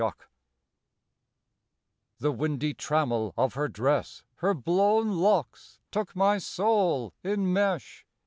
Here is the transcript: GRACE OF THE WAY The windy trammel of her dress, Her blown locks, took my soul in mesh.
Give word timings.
GRACE 0.01 0.13
OF 0.13 0.17
THE 0.17 0.25
WAY 0.25 0.33
The 2.17 2.31
windy 2.31 2.73
trammel 2.73 3.33
of 3.37 3.53
her 3.53 3.67
dress, 3.67 4.23
Her 4.37 4.55
blown 4.55 5.11
locks, 5.11 5.79
took 5.91 6.15
my 6.15 6.39
soul 6.39 7.13
in 7.23 7.53
mesh. 7.53 8.07